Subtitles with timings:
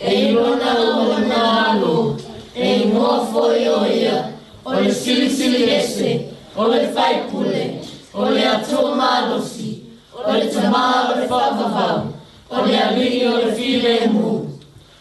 [0.00, 2.16] Ei luna luna lu,
[2.54, 4.30] ei mo foi oia,
[4.64, 6.24] ole sili sili esse,
[6.54, 7.80] ole fai pule,
[8.14, 9.82] ole atu malosi,
[10.14, 12.14] ole tama ole favavau,
[12.48, 14.46] ole ali ole file mu.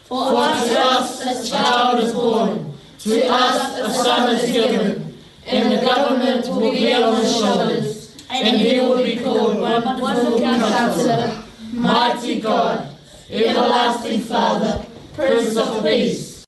[0.10, 0.36] For to
[0.80, 2.74] us a child is born,
[3.04, 5.07] to us a son is given
[5.48, 11.44] and the government will be on his shoulders, and he will be called Wonderful Counselor,
[11.72, 12.94] Mighty God,
[13.30, 16.44] Everlasting Father, Prince of Peace.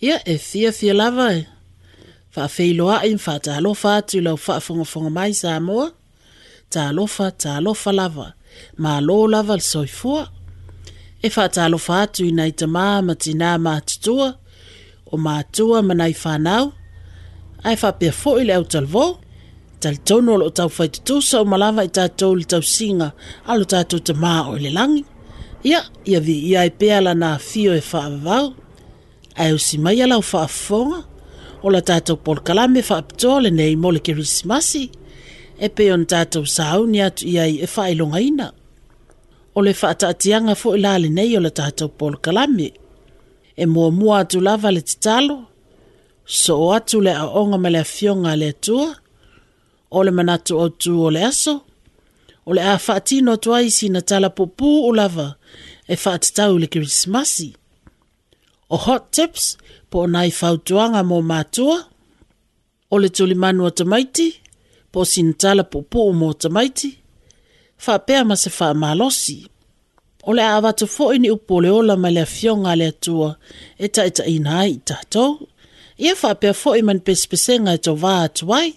[0.00, 1.46] Ia e fia fia lava e.
[2.36, 5.90] Whaafeiloa i whaatalofa atu lau whaafongafonga mai sa moa.
[6.70, 8.32] Talofa, talofa lava.
[8.78, 10.28] Mā lo lava le soifua.
[11.22, 14.36] E whaatalofa atu i nei tamā ma tina mātutua.
[15.10, 16.72] O mātua manai whanau.
[17.62, 19.04] ae faapea foʻi le autalavo
[19.80, 23.08] talitonu o loo taufai tutusa uma lava i tatou le tausiga
[23.50, 25.00] a lo tatou tamā o i le lagi
[25.70, 28.46] ia ia viia e pea lana afio e faavavau
[29.42, 30.98] ae usi maia lau faafofoga
[31.62, 34.82] o la tatou polokalame faapitoa lenei mo le kerisimasi
[35.58, 38.46] e pei ona tatou sauni atu ia i e faailogaina
[39.54, 42.68] o le faataatiaga foʻi la lenei o la tatou polokalame
[43.56, 45.36] e muamua atu lava le tatalo
[46.28, 48.88] so o atu le aonga me le fionga le tua,
[49.96, 51.54] o le manatu o tu o le aso,
[52.46, 55.26] o le a whaatino tu aisi na tala popu o lava
[55.88, 57.48] e whaatitau le krismasi.
[58.70, 59.44] O hot tips
[59.90, 61.76] po nai fautuanga mō mātua,
[62.92, 64.28] o le tuli manua tamaiti,
[64.92, 66.90] po sin tala popu o mō tamaiti,
[67.84, 69.38] whaapea ma se wha malosi.
[70.28, 73.30] O le a watu fo ini upole ola ma le fionga le tua
[73.80, 75.48] e taita ina ai tatou
[75.98, 78.74] ia whapea fo i man pespesenga e tō vā atu wai.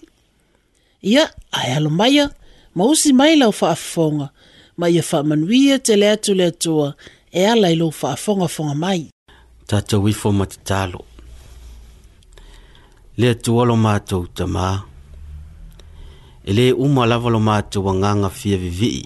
[1.02, 2.28] Ia, ai alo maia,
[2.74, 4.28] ma usi mai lau whaafonga,
[4.76, 6.94] ma ia whaamanuia te lea tu lea tua,
[7.30, 9.06] e ala i lau whaafonga fonga mai.
[9.66, 11.04] Tata wifo matitalo.
[13.16, 14.82] Lea tua lo mātou ta maa.
[16.44, 19.04] E le uma lava lo mātou a nganga fia vivii.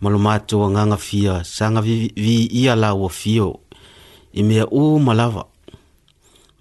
[0.00, 3.58] Ma lo mātou a nganga fia sanga vivii ia lau a fio.
[4.32, 5.48] I mea u malava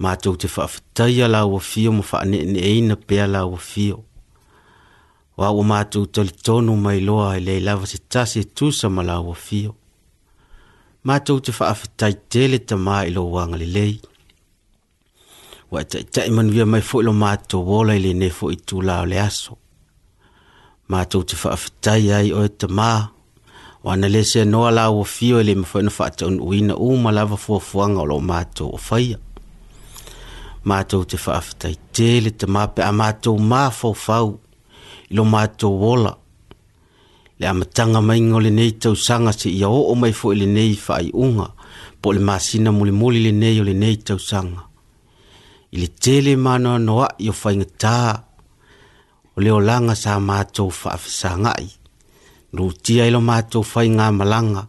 [0.01, 4.03] matou te faafetaia lauafio ma faaneeneeina pea lauafio
[5.38, 9.75] ua ua matou talitonu ma iloa e le lava se tasi e tusa ma lauafio
[11.03, 13.94] matou te faafetai tele tamā i e lou agalelei
[15.72, 19.18] ua e taʻitaʻi manuia mai foʻi lo matou ola i e lenei foʻi tulao le
[19.28, 19.53] aso
[20.91, 22.91] matou te faafetai ai oe tamā
[23.83, 28.07] ua e na lē seanoa lauafio e le mafai ona faataunuuina uma lava fuafuaga o
[28.09, 29.19] loo matou o faia
[30.64, 34.36] matou te faafetaitele te mape a matou mafaufau
[35.10, 36.14] i lo matou ola
[37.40, 41.48] le amataga maiga o lenei tausaga seʻia oo mai foʻi lenei faaiʻuga
[42.02, 44.62] po o le masina mulimuli lenei o lenei tausaga
[45.74, 47.98] i le tele manoanoaʻi o faigatā
[49.38, 51.69] o le olaga sa matou faafesagaʻi
[52.54, 54.68] nuutia i lo matou faigamalaga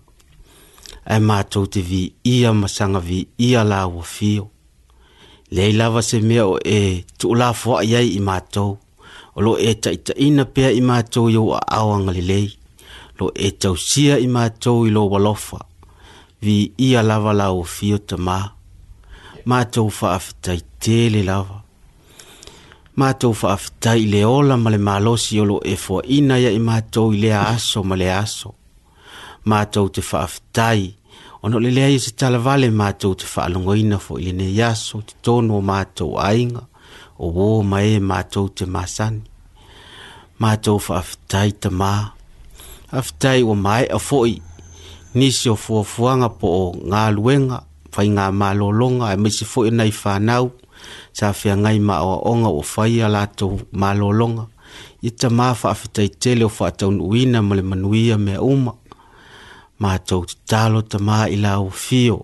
[1.13, 2.03] ae matou te vi
[2.35, 4.52] ia masanga vi ia sagaviia lauafio
[5.53, 6.79] le ai lava se mea o e
[7.21, 8.71] tuulafoaʻi ai i matou
[9.37, 12.49] o loo e taʻitaʻina pea i matou iou aʻaoaga lelei
[13.19, 15.59] loo e tausia i matou i lou alofa
[16.45, 18.39] viia lava laofio tamā
[19.51, 21.59] matou faafetai tele lava
[23.01, 27.09] matou faafetai i le ola ma le malosi o loo e foaʻiina ia i matou
[27.15, 28.51] i lea aso ma le aso
[29.51, 31.02] matou te faafetai fa
[31.43, 35.57] ona o le lea ia se talavale matou te faalogoina foʻi lenei aso te tono
[35.59, 36.63] o matou aiga
[37.19, 39.23] o ō ma ē e matou te masani
[40.39, 41.91] matou faafetai tamā
[42.99, 44.35] afetai ua maeʻa foʻi
[45.15, 47.59] nisi o fuafuaga po o galuega
[47.95, 50.47] faigā malōloga e maise foʻi onai fanau
[51.17, 54.47] sa feagai ma aʻoaʻoga ua faia latou malōloga
[55.03, 58.73] ia tamā faafetaitele o faataunuuina ma le manuia mea uma
[59.83, 62.21] matou tatalo tamā i la uafio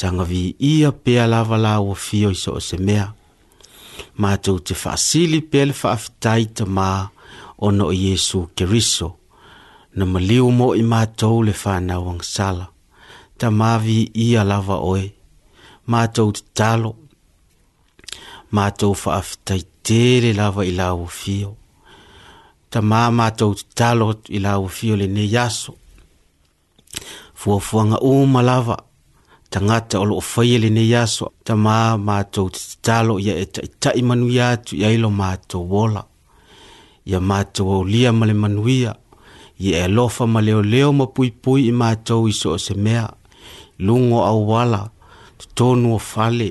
[0.00, 3.04] sagaviia pea lava la uafio i so o se mea
[4.24, 6.88] matou te faasili pea le faafitai tamā
[7.66, 9.08] ona o iesu keriso
[9.96, 12.66] na maliu mo i matou le fanau agasala
[13.40, 15.04] tamā viia lava oe
[15.94, 16.90] matou tatalo
[18.58, 21.52] matou faafetaitē le lava i la uafio
[22.72, 24.08] tamā matou tatalo
[24.38, 25.76] i la uafio lenei aso
[27.38, 28.76] fuafuaga uma lava
[29.52, 31.74] tagata o loo faia lenei aso tamā
[32.06, 36.02] matou tatalo ia e taʻitaʻi manuia atu i ai lo matou ola
[37.10, 38.92] ia matou aulia ma le manuia
[39.64, 41.74] ia e alofa ma leoleo ma puipui i
[42.32, 43.06] iso o se mea
[43.84, 44.82] lugo auala
[45.96, 46.48] o fale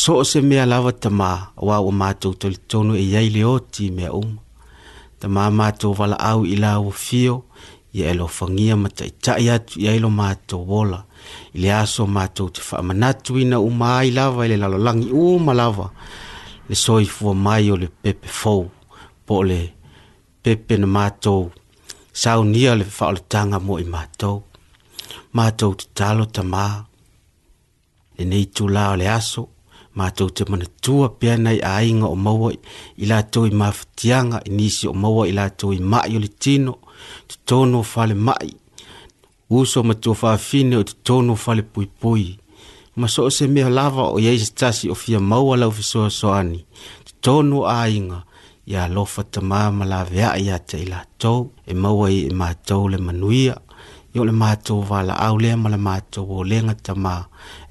[0.00, 1.30] so o se mea lava tamā
[1.66, 4.40] wa ua matou talitonu e iai le oti mea uma
[5.20, 7.34] tamā matou valaau i la ua fio
[7.92, 11.04] ia e fangia ma ta ita ia ia ilo ma to wola
[11.54, 14.78] ile aso ma to te fa ma natu ina u ma ai lava ile lalo
[14.78, 15.90] langi u ma lava
[16.68, 18.70] le soi fu mai o le pepe fou
[19.26, 19.72] po le
[20.42, 21.50] pepe na ma to
[22.12, 24.42] sau nia le fa o le tanga mo i ma to
[25.36, 26.64] ma to te talo ta ma
[28.18, 29.48] le nei tu la le aso
[29.94, 32.50] ma to te mana tua pia nei a inga o maua
[33.02, 36.28] ila to i ma fatianga inisi o maua ila to i ma i o le
[36.42, 36.78] tino
[37.44, 38.54] totono fale mai
[39.50, 41.62] uso matua fine o totono fale
[42.00, 42.38] pui
[42.96, 46.66] ma so se me lava o iai tasi o fia o lau fesoasoani
[47.20, 48.22] totono aiga
[48.66, 52.98] ia alofa tamā ma laveaʻi iā ya teila to e mau i e to le
[52.98, 53.56] manuia
[54.14, 54.84] i o le matou
[55.16, 57.14] au le ma le matou olega tamā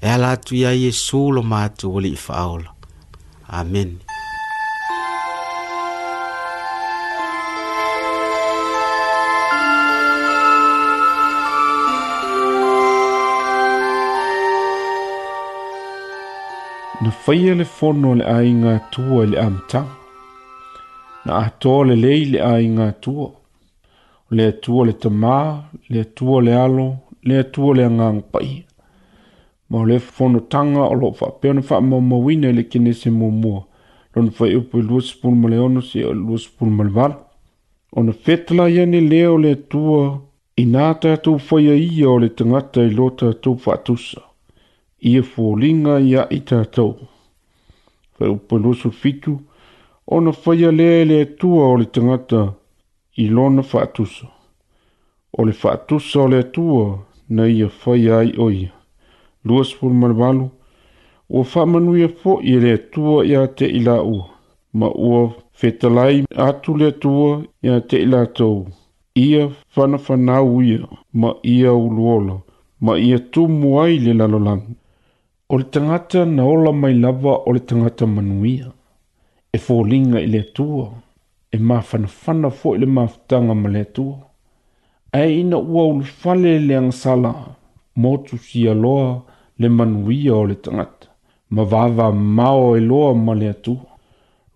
[0.02, 2.70] e ala tu ya yesu lo ma to lii faola
[3.48, 3.98] amen
[17.02, 19.90] na faia le fono le aiga atua i le amataga
[21.24, 23.26] na ato lelei le aiga atua
[24.28, 25.38] o le atua le tamā
[25.92, 26.88] le atua le alo
[27.26, 28.62] le atua le agaga paia
[29.68, 33.60] ma o le fonotaga o loo faapea na faamaumauina i le kenese muamua
[34.14, 37.16] lona fai upu i luasepulu ma le ono se o le luasepulu ma le vala
[37.98, 40.00] ona fetalai ani lea o le atua
[40.62, 44.20] inā tatou faia ia o le tagata i lo tatou faatusa
[45.02, 46.92] i e fōlinga i a i tātou.
[48.18, 49.32] Whai upa loso fitu,
[50.16, 52.42] ona whaia lea e lea tua o le tangata
[53.24, 54.28] i lona whātusa.
[55.38, 56.84] O le whātusa o lea tua
[57.28, 58.06] na i a whai
[58.38, 58.70] o oia.
[59.44, 60.46] Luas pūr marwalu,
[61.38, 64.28] o whamanu ia fō i lea tua i te ila ua.
[64.78, 65.24] Ma ua
[65.62, 68.62] whetalai atu lea tua i a te ila tau.
[69.18, 70.86] Ia whanawhanau ia
[71.20, 72.38] ma ia uluola,
[72.80, 74.74] ma ia tumu ai le lalolanga.
[75.54, 78.68] O le tangata na ola mai lava o le tangata manuia.
[79.56, 80.86] E fōlinga i le atua.
[81.56, 84.16] E mawhana whana fō i le mawhitanga ma le atua.
[85.20, 87.32] E ina ua ulu fale le angasala.
[88.02, 89.10] Motu si aloa
[89.60, 91.06] le manuia o le tangata.
[91.54, 92.06] Ma vava
[92.36, 93.84] mao e loa ma le atua.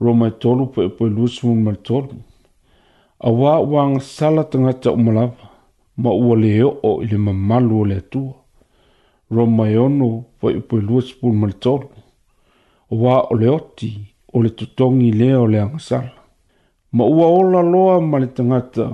[0.02, 2.14] Roma e tolu po e po e lusumun ma le tolu.
[3.26, 5.44] A wā wā angasala tangata umalava.
[6.02, 8.32] Ma ua leo o i le mamalu o le atua
[9.34, 10.08] romaiono
[10.40, 11.88] fo i poe lua sepulu ma le tolu
[12.92, 13.90] o ā o le oti
[14.34, 16.12] o le totogi lea o le agasala
[16.96, 18.84] ma ua ola loa ma le tagata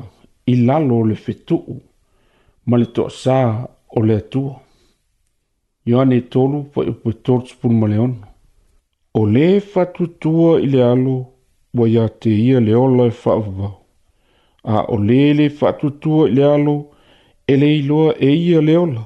[0.52, 1.76] i lalo o le fetuu
[2.68, 3.38] ma le toʻasā
[3.96, 4.54] o le atua
[5.88, 8.16] ioane e tolu fo i poe tolu sepulu ma le ono
[9.20, 11.16] o lē faatuatua i le alo
[11.76, 13.74] ua iā te ia le ola e faavavau
[14.74, 16.76] a o lē le faatuatua i le alo
[17.52, 19.02] e le iloa e ia le ola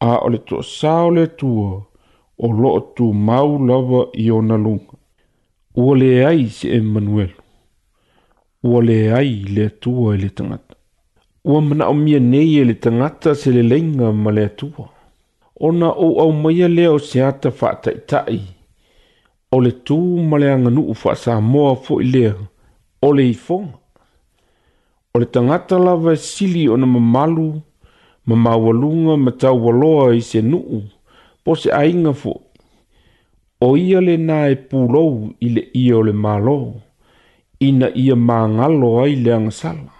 [0.00, 1.70] a o le to sao le tua
[2.44, 4.94] o lo tu mau lava i o na lunga.
[5.80, 7.30] Ua le ai se Emmanuel.
[8.68, 10.74] Ua le ai le tua i e le tangata.
[11.50, 14.86] Ua mana o mia nei e le tangata se le lenga ma le tua.
[15.66, 18.40] Ona o au maia leo se ata whaata i tai.
[19.54, 19.96] O le tū
[20.28, 22.32] ma le anganu u whaasa moa fo i lea.
[23.02, 23.76] O le i fonga.
[25.14, 27.36] O le tangata lava sili o na mamalu.
[27.36, 27.60] O le tangata lava sili o na mamalu
[28.26, 30.82] ma mawalunga ma tau waloa i se nuu,
[31.44, 32.34] po se ainga fo.
[33.60, 36.54] O ia le nā e pūlou i le ia o le mālo,
[37.60, 39.92] ina ia mā ngalo ai le angasala.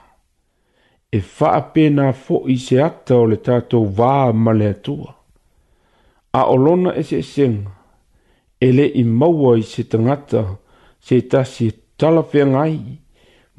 [1.13, 5.13] E faa pēnā fo i se ata o le tātou vā ma le atua.
[6.33, 7.73] A olona e se senga,
[8.61, 10.45] e le i maua i se tangata,
[11.01, 12.79] se tasi e talawhenga ai,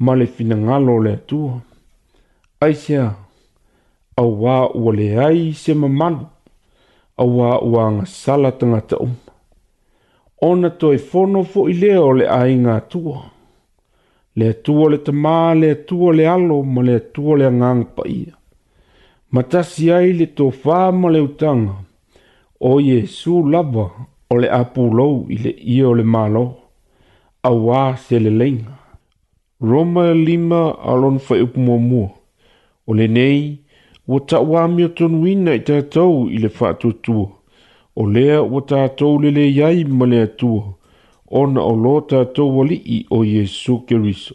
[0.06, 1.58] ma le fina ngalo le atua.
[2.62, 3.08] Aisea,
[4.16, 6.26] awa ua le ai se mamanu,
[7.22, 9.20] awa ua nga sala tangata uma.
[10.48, 13.20] Ona toi fono fo i leo le ai ngā tua.
[14.38, 18.32] Le tua le tamā, le tua le alo, ma le tua le ngang pa ia.
[19.32, 21.74] Matasi ai le tō whāma le utanga,
[22.68, 23.86] o Jesu lava
[24.30, 26.44] o le apulou i le ia o le mālo,
[27.48, 28.74] awa se le leinga.
[29.60, 32.08] Roma lima alon fai upumua mua,
[32.86, 33.61] o le nei,
[34.10, 37.26] ua taʻua mea tonuina i tatou i le faatuatua
[37.96, 40.62] o lea ua tatou leleiai ma le atua
[41.40, 44.34] ona o lo tatou alii o iesu keriso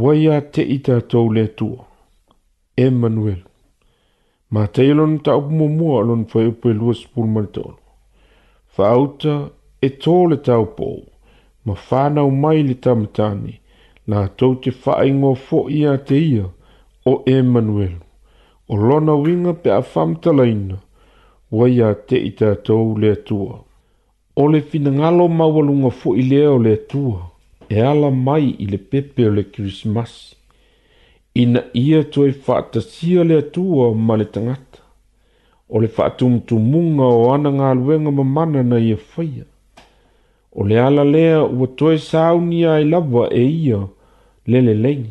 [0.00, 1.78] ua iā teʻi tatou le atua
[2.76, 3.40] emanuel
[4.50, 7.78] matai lona taupumuamua o lona faiupeluasupulumaletolo
[8.76, 11.00] faauta e tō le taupou
[11.64, 13.54] ma fānau mai le tamatani
[14.08, 16.44] latou te faaigoa foʻi iā te ia
[17.06, 17.98] o emanuelu
[18.70, 20.76] o lona winga pe a whamtalaina,
[21.56, 23.56] wa ia te i tātou le tua.
[24.38, 27.24] O le finangalo mawalunga fo i leo le tua,
[27.68, 30.12] e ala mai i le pepe o le Christmas.
[31.42, 34.78] Ina ia toi whaatasia le tua ma le tangata.
[35.72, 39.44] O le whaatumtumunga o ana ngā luenga mamana na ia whaia.
[40.54, 43.82] O le ala lea ua toi saunia i e lava e ia
[44.50, 45.06] le le leng.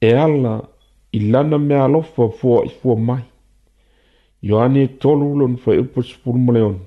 [0.00, 0.58] E ala
[1.16, 3.22] ilana mea alofa fua i fua mai
[4.48, 6.80] ioane e tolu lona faeupu sepulu ma le ono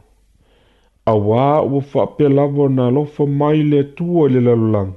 [1.12, 4.93] auā ua faapea lava ona alofa mai le atua le lalolaga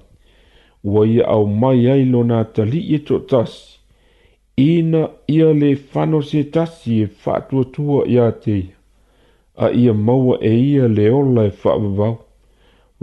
[0.93, 3.01] ua ia aumai ai lona atalii
[4.67, 5.03] ina
[5.35, 8.77] ia le fanosetasi e faatuatua iā te ia
[9.65, 11.53] a ia maua e ia le ola e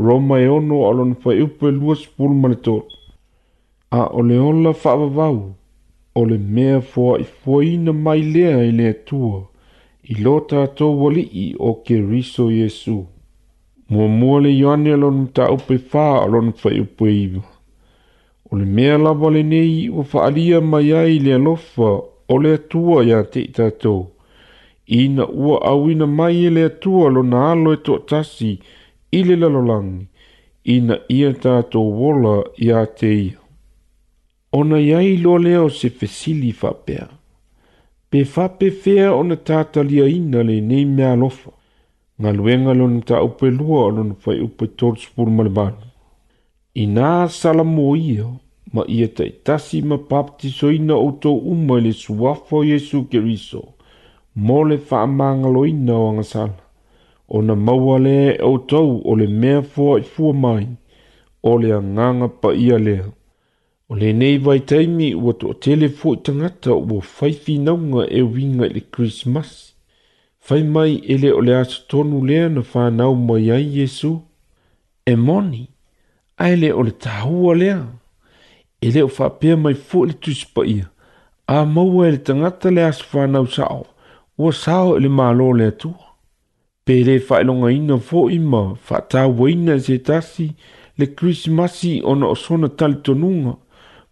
[0.07, 2.83] roma e ono a lona faeupu e lua sepulu ma tolu
[4.49, 4.73] ola
[6.19, 9.39] o le mea fua i fuaina mai lea i e le atua
[10.13, 12.97] i lo tatou alii o keriso iesu
[13.89, 17.43] muamua le ioane lona mataupe fā o lona faiupuaiva
[18.49, 21.91] o le mea lava lenei ua fa'aalia mai ai le alofa
[22.33, 24.01] o le atua iā te i tatou
[25.03, 28.51] ina ua auina mai e le atua lona alo e toʻatasi
[29.17, 29.99] i le lalolagi
[30.75, 32.35] ina ia tatou ola
[32.67, 33.37] iā te ia
[34.51, 37.07] Ona yai lo leo se fesili fapea.
[38.09, 41.51] Pe fape fea ona tata lia ina le nei mea lofa.
[42.21, 45.81] Nga luenga lo ta upe lua lo na fai upe tors pur malbanu.
[46.73, 48.25] I nā salamo ia,
[48.73, 53.63] ma ia ta itasi ma papti soina o tō uma le suafo Yesu Keriso,
[54.35, 56.57] mo le wha amanga loina o angasala.
[57.29, 60.67] O na maua le o tau o le mea fua i fua mai,
[61.49, 63.09] o le anganga pa ia leo.
[63.89, 68.67] O le nei vai taimi ua tō telefo i tangata ua whai whinaunga e winga
[68.69, 69.49] i le Christmas.
[70.45, 74.11] Whai mai ele o le ato tonu lea na whanau mai ai Jesu.
[75.09, 75.63] E moni,
[76.37, 77.79] aile o le tahua lea.
[78.81, 80.85] Ele o whapea mai fō le tuspa ia.
[81.47, 83.85] A maua e le tangata le aso whanau sao.
[84.37, 86.05] Ua sao ele malo le atua.
[86.85, 90.51] Pere whaelonga ina fō ima, whatawa ina zetasi
[90.97, 93.43] le Christmasi ona o sona talitonunga.
[93.43, 93.68] tonunga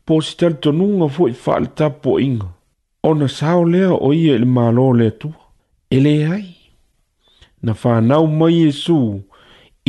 [0.08, 2.48] po si tali tonunga fu i wha le tapo inga.
[3.08, 5.30] O na sao lea o ia ili malo le tu.
[5.90, 6.48] Ele ai.
[7.66, 8.98] Na whanau mai e su,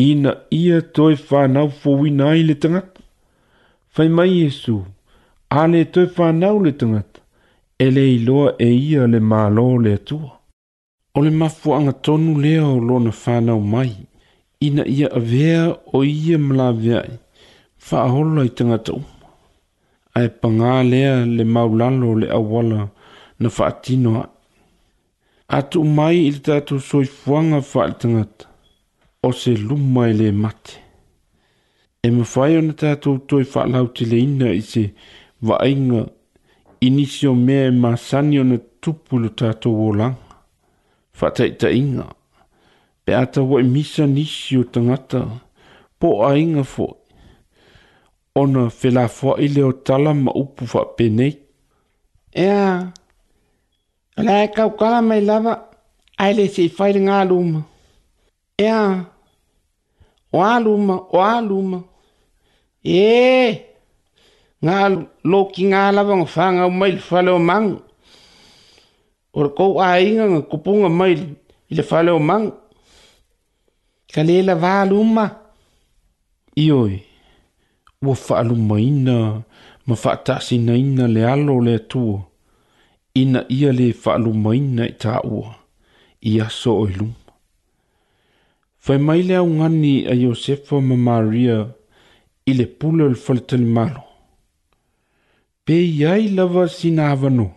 [0.09, 3.01] ina ia toi whanau fu wina ai le tangata.
[3.95, 4.77] Whai mai e su,
[5.51, 7.21] a le toi whanau le tangata.
[7.85, 10.19] Ele i loa e ia le malo le tu.
[11.17, 13.93] O le mafu anga tonu lea o lo na whanau mai.
[14.67, 15.61] Ina ia avea
[15.97, 17.15] o ia mla vea i.
[17.87, 19.11] Whaaholo i tangata umu
[20.19, 22.85] ae pagā lea le maulalo o le auala
[23.41, 28.45] na faatino aʻi atuu mai i le tatou soifuaga faa le tagata
[29.27, 30.75] o se luma e lē mate
[32.07, 34.85] e mafai ona tatou toe faalautileina i se
[35.51, 36.03] vaaiga
[36.87, 40.33] i nisi o mea e masani ona tupu lo tatou olaga
[41.19, 42.07] faataʻitaʻiga
[43.05, 45.21] pe a tauaʻi misa nisi o tagata
[45.99, 46.95] po o aiga foʻi
[48.41, 51.27] ona felafoaʻi le o tala ma upu faapene
[52.47, 52.67] ea
[54.19, 55.53] o la e kaukala mai lava
[56.23, 57.61] ae le siʻifai le galuma
[58.67, 58.81] ea
[60.37, 61.79] o aluma o aluma
[62.85, 63.01] e
[64.67, 64.77] ga
[65.31, 67.77] lokigā lava ga fagau mai le faleomagu
[69.37, 71.15] o le kou aiga ga kupuga mai
[71.71, 72.51] i le faleomagu
[74.13, 75.25] ka lē lavā luma
[76.67, 77.08] ioe
[78.03, 79.43] ua fa'alumaina
[79.87, 82.19] ma fa ataasinaina le alo o le atua
[83.15, 85.47] ina ia lē fa'alumaina i e ta'ua
[86.31, 87.33] i aso o e i luma
[88.85, 91.59] fai mai le augani a iosefa ma maria
[92.51, 94.03] i le pule o le faletalimālo
[95.65, 97.55] pe i ai lava sina avanoa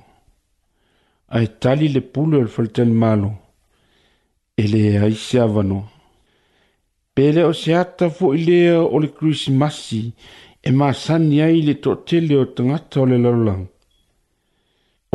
[1.37, 3.31] ae tali le pule o le faletalimalo
[4.61, 5.90] e leai se avanoa
[7.21, 8.59] pele o se ata fo ile
[8.93, 13.65] o le christmas e ma san ai le to tele o tanga to le lalang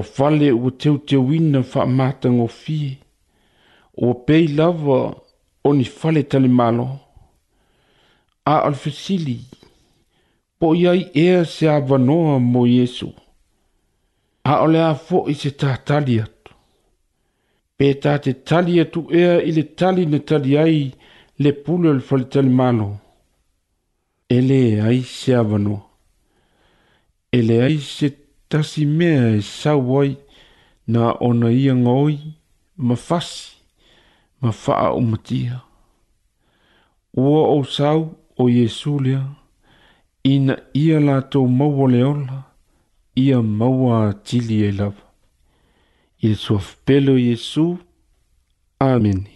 [0.01, 2.79] o fale u te u te winna fa mata ngo fi
[4.07, 4.99] o pe lava
[5.67, 6.87] o ni fale tale malo
[8.53, 9.39] a al fesili
[10.59, 13.09] po yai e se avanoa mo yesu
[14.51, 16.53] a ole a fo i se tatali atu.
[17.77, 20.81] Pe ta te tali atu ea i le tali ne tali ai,
[21.38, 21.52] ue
[24.40, 25.81] leai se avanoa
[27.31, 28.09] e leai se
[28.49, 30.12] tasi mea e sau ai
[30.87, 32.16] na ona ia gaoi
[32.85, 33.45] ma fasi
[34.40, 35.61] ma fa aumatia
[37.14, 38.00] ua ou sau
[38.43, 39.23] o iesu lea
[40.25, 42.40] ina ia latou maua o le ola
[43.14, 45.02] ia maua atili ai e lava
[46.23, 47.78] i lesuafe pele o iesu
[48.78, 49.36] ameni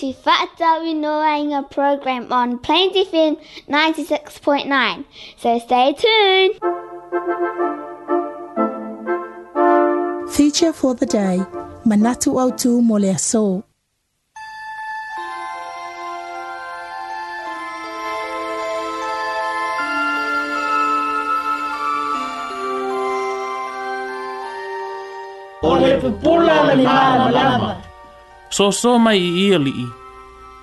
[0.00, 3.36] to Fat Zoe Noanga program on Plains FM
[3.68, 5.04] 96.9.
[5.36, 6.54] So stay tuned.
[10.32, 11.38] Feature for the day
[11.86, 13.62] Manatu Autu Moleaso.
[26.02, 27.79] O pula le
[28.50, 29.86] so so mai i ia lii.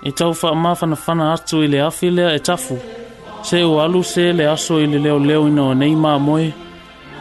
[0.04, 2.78] E tau wha ma whana whana atu i le afi lea e tafu.
[3.44, 6.54] Se o alu se le aso i le leo leo ina o nei mā moe.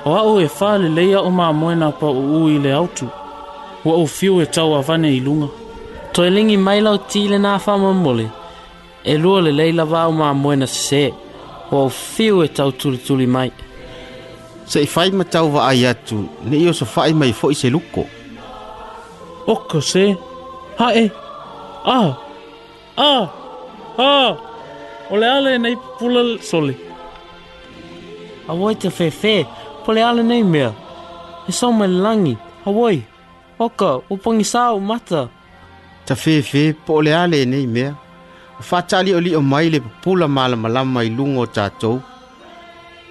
[0.05, 2.73] O au e wha le leia o mā moe nā pa u u i le
[2.75, 3.07] autu.
[3.85, 5.49] O au fiu e tau a vane i lunga.
[6.13, 8.27] To e lingi mai lau tī le nā wha mā mole.
[9.05, 11.13] E lua le leila wā o mā moe na se.
[11.71, 13.51] O au fiu e tau tuli tuli mai.
[14.67, 17.55] Se i whai tau wa ai atu, ne i o sa whai mai fo i
[17.55, 18.03] se luko.
[19.47, 20.17] Oka se,
[20.79, 21.11] Ha e.
[21.85, 22.13] Ah.
[22.97, 23.23] Ah.
[23.99, 24.09] Ha.
[24.09, 24.33] Ah.
[25.11, 26.75] Ole ale nei pula soli.
[28.51, 29.35] Awoi te fe fe.
[29.83, 30.71] Pule ale nei mea.
[31.49, 32.35] E sa mai langi.
[32.69, 32.97] Awoi.
[33.65, 35.21] Oka, upangi sa o mata.
[36.07, 37.93] Ta fe fe pole ale nei mea.
[38.69, 41.97] Fatali oli o mai le pula mala malama mai lungo tatou.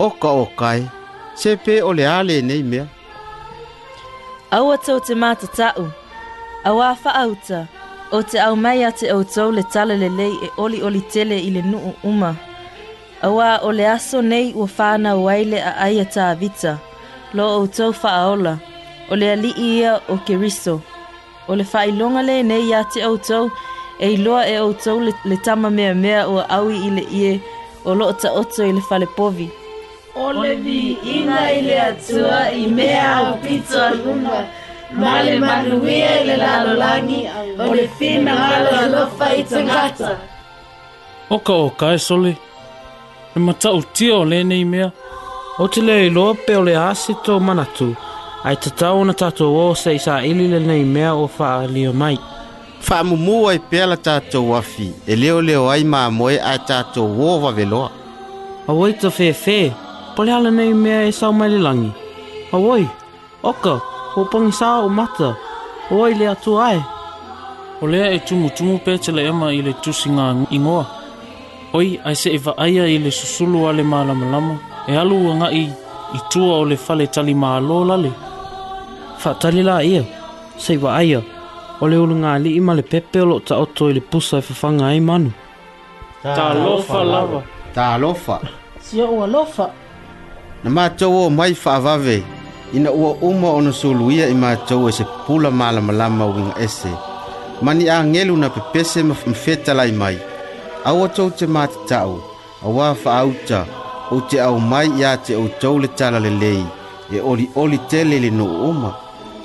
[0.05, 0.81] Oka o kai.
[1.41, 2.85] Se pe ole ale nei mea.
[4.55, 5.85] Awa tau te tau te mata tau.
[6.65, 7.67] Awa fa auta,
[8.11, 11.37] o te au mai a te outou le tala le lei e oli oli tele
[11.37, 12.31] i le nuu uma.
[13.25, 16.71] Awa o le aso nei ua whāna waile a aia tā vita,
[17.35, 18.53] lo outou fa aola,
[19.11, 20.75] o le ali ia o ke riso.
[21.49, 23.45] O le whailonga le nei a te outou,
[24.03, 27.33] e iloa e outou le, le tama mea mea ua aui i le ie,
[27.85, 29.47] o lo ta oto i le fale povi.
[30.23, 30.79] O le vi
[31.17, 34.39] ina i le atua i mea au pito aluna,
[34.91, 37.27] Male manuia le lalo langi
[37.59, 40.09] O le fina ala lofa i tangata
[41.29, 42.33] Oka o kai soli
[43.35, 44.87] E matau tia o lene i mea
[45.59, 47.95] O te lea i loa pe o le ase tō manatu
[48.45, 51.93] Ai te tau na tatou o se isa ili le nei mea o faa lio
[51.93, 52.17] mai
[52.81, 57.41] Faa mumu ai pela tatou wafi E leo leo ai maa moe ai tatou o
[57.43, 57.89] waveloa
[58.67, 59.73] A woi to fe fe
[60.15, 61.91] Pole hala nei mea e sau mai le langi
[62.53, 62.85] A woi
[63.45, 63.75] Oka,
[64.15, 65.35] o pangi o mata,
[65.91, 66.79] o ai le atu ai.
[67.81, 70.85] O lea e tumu tumu pētele ema i le tusinga ingoa.
[71.75, 74.55] Oi, ai se eva aia i le susulu ale maalama lama,
[74.87, 75.63] e alu a ngai
[76.15, 78.11] i tua o le fale tali maa lō lale.
[79.19, 80.03] Fa la ia,
[80.57, 81.21] se eva aia,
[81.81, 84.41] o le ulu ngali i male pepe o lo ta oto i le pusa e
[84.41, 85.31] fafanga ai manu.
[86.23, 87.41] Ta lofa lava.
[87.73, 88.39] Ta lofa.
[88.79, 89.69] Sia ua lofa.
[90.63, 92.21] Na mātou o mai fa'avave.
[92.21, 96.89] Ta ina ua uma ona soluia i matou e se pula malamalama uiga ese
[97.61, 100.17] ma ni agelu na pepese ma fetalai mai
[100.85, 102.15] aua tou te matataʻu
[102.65, 103.65] auā faauta
[104.11, 106.65] ou te au mai iā te outou le talalelei
[107.13, 108.91] e oliʻoli tele i le nuu uma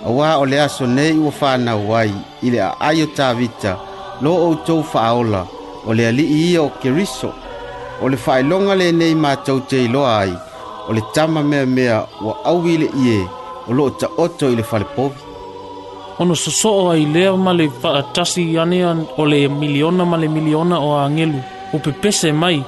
[0.07, 2.11] auā o le aso nei ua fanau ai
[2.43, 3.73] i le aʻai o tavita
[4.21, 5.47] lo outou faaola
[5.87, 7.35] o le alii ia o keriso
[8.03, 10.37] o le faailoga lenei matou te iloa ai
[10.91, 13.19] o le tama mea mea wa au le ie
[13.69, 15.21] o loo taoto i le falepovi
[16.21, 20.99] ona sosoo ai lea ma le faatasi anea o le miliona ma le miliona o
[21.05, 21.39] agelu
[21.75, 22.59] o pepese mai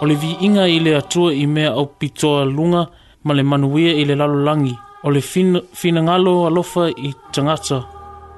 [0.00, 0.14] o le
[0.46, 2.82] inga i le atua i mea au pitoa luga
[3.24, 6.14] ma le manuia i le lalolagi o le finagalo fina
[6.50, 7.78] alofa i tagata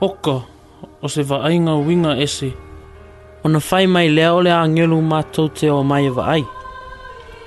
[0.01, 0.35] oka
[1.05, 2.49] o se vaaiga uiga ese
[3.45, 3.85] ona fai
[4.17, 6.45] lea o le agelu matou te o mai e vaai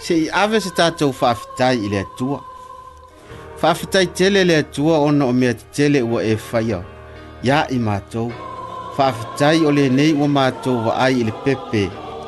[0.03, 2.39] seʻi ave se tatou faafitai i le atua
[3.61, 6.79] faafitai tele le atua ona o mea tetele ua e faia
[7.47, 8.27] iā i matou
[8.97, 11.83] faafitai o lenei ua matou vaai i le pepe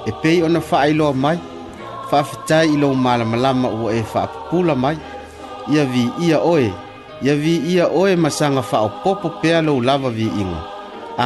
[0.09, 1.37] e pei ona faailoa mai
[2.09, 4.95] faafitai i lou malamalama ua e faapupula mai
[5.73, 6.67] ia viia oe
[7.25, 10.59] ia viia oe ma saga faaopoopo pea lou lava viiga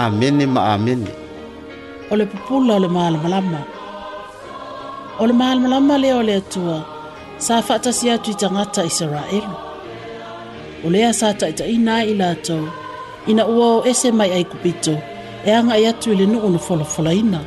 [0.01, 1.09] amene ma amene
[2.11, 3.59] o le pupula o le malamalama
[5.21, 6.77] o le malamalama lea o le atua
[7.45, 9.53] sa faatasi atu i tagata isaraelu
[10.85, 12.63] o lea sa taʻitaʻina ai i latou
[13.31, 14.95] ina ua o ese mai aikupito
[15.49, 17.39] e agaʻi atu i le nuu na folafolaina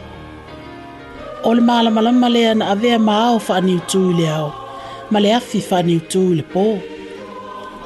[1.48, 4.50] o le malamalama lea na avea maao faaniutū i le ao
[5.12, 6.66] ma le afi faaniutū i le pō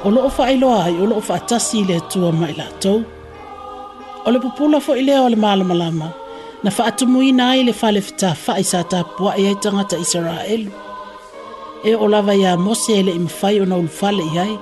[0.05, 2.99] o loo faailoa ai o loo faatasi i atua ma i latou
[4.25, 6.09] o le pupula foʻi lea o le malamalama lama
[6.63, 10.71] na faatumuina e ai le falefetafaʻi sa tapuaʻi ai tagata isaraelu
[11.83, 14.55] e o lava iā mose e leʻi mafai ona ulufale i ai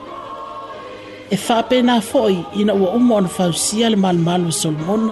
[1.30, 5.10] e faapena foʻi ina ua uma ona fausia le malumalu e solomona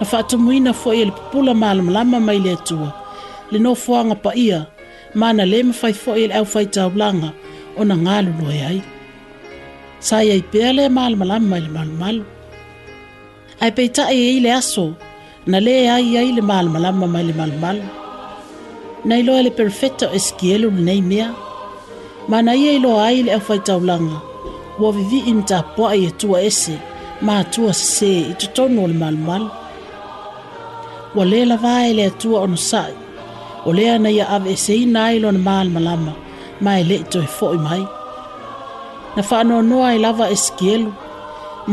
[0.00, 2.88] na faatumuina foʻi e le pupula malamalama mai le atua
[3.50, 4.58] le nofoaga paia
[5.18, 7.28] ma na lē mafai foʻi e le ʻaufaitaulaga
[7.80, 8.78] ona galuloe ai
[10.06, 12.24] sa iai pea lea malamalama mai le malumalu
[13.62, 14.86] ae peitaʻi e i le aso
[15.52, 17.84] na le ai ai le malamalama mai le malamala
[19.06, 21.28] na iloa le perfeta o eskielu lenei mea
[22.30, 24.16] ma na ia iloa ai le ʻaufaitaulaga
[24.80, 26.74] ua vivi'i na tapua'a i atua ese
[27.24, 29.48] ma atua sesē i totonu o le malamala
[31.16, 32.94] ua lē lava e le atua ono sa'i
[33.68, 36.12] o lea na ia ave eseina ai lona malamalama
[36.64, 37.82] ma e le'i toe fo'i mai
[39.14, 40.88] na fa'anoanoa ai lava eskielu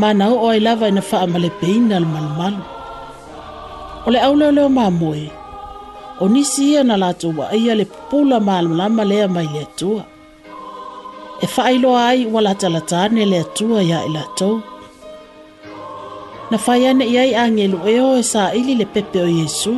[0.00, 2.62] ma na o'o ai lava ina fa'amalepeina le malamalu
[4.06, 5.30] o le aule leo mamoe
[6.22, 10.04] o nisi ia na latou ia le pupula malamalama lea mai le atua
[11.44, 14.56] e faailoa ai ua latalatane le atua ia i e latou
[16.50, 19.74] na fai ane i ai agelu e o e saʻili le pepe o iesu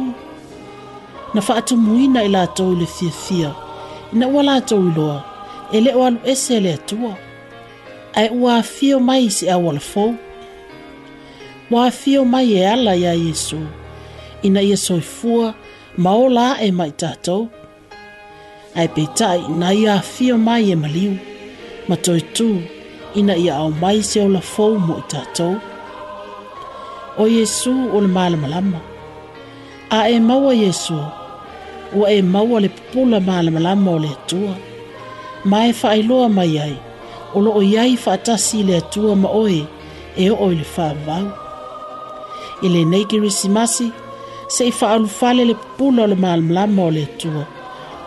[1.35, 1.41] na
[1.77, 3.51] muina i la i le fiafia
[4.19, 5.19] na ua latou iloa
[5.73, 7.13] e le o alu ese le atua
[8.21, 10.11] ae ua afio mai i se aualafou
[11.71, 13.61] ua afio mai e ala iā iesu
[14.43, 15.55] ina ia soifua
[15.97, 16.29] ma o
[16.63, 17.49] e mai tātou.
[18.77, 19.39] Ai pe tai
[19.83, 21.19] ia fio mai e maliu,
[21.89, 22.63] ma toi tū
[23.15, 25.61] ina ia au mai se o la fau mo i tātou.
[27.19, 28.81] O Yesu o le maalama lama,
[29.91, 30.95] a e maua Yesu,
[31.97, 34.55] o e maua le pula maalama lama o le atua,
[35.45, 36.77] ma e whaeloa mai ai,
[37.35, 39.67] o lo o iai whaatasi le atua ma oe
[40.17, 41.27] e o le whaavau.
[42.63, 43.91] Ile nei ki risimasi,
[44.49, 47.45] se i faalufale le pupuna o le malamalama o le atua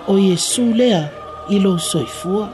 [0.07, 1.09] o iesu lea
[1.49, 2.49] i lou soifua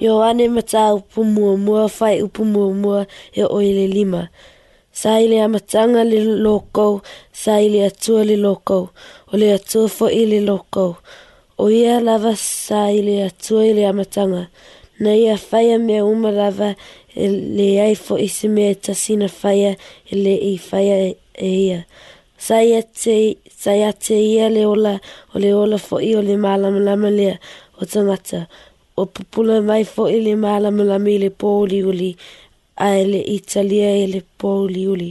[0.00, 4.28] ioane mataupu muamua fai upu muamua e oe le lima
[4.92, 7.00] sa i le amataga le lokou
[7.32, 8.84] sa i le atua le lokou
[9.32, 10.94] o le atua foʻi le lokou
[11.62, 14.42] o ia lava sa i le atua i le amataga
[15.02, 16.70] na ia faia mea uma lava
[17.16, 19.72] le ai fo i se mea tasina whaia
[20.10, 21.14] e le i whaia
[21.46, 21.84] e ia.
[22.38, 25.00] Sai ate, ia le ola
[25.34, 27.38] o le ola fo i o le mālamalama lea
[27.80, 28.46] o tangata.
[28.96, 32.16] O pupula mai fo i le mālamalama i le pōli uli
[32.78, 35.10] a le Italia e le pōli uli.